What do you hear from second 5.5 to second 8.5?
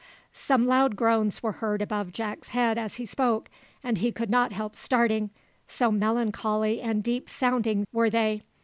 so melancholy and deep sounding were they.